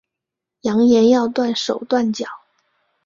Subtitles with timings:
[0.61, 2.25] 扬言要断手断脚